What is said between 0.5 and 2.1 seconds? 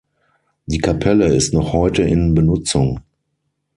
Die Kapelle ist noch heute